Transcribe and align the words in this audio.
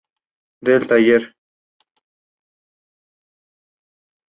Del 0.69 0.87
Taller. 0.87 1.21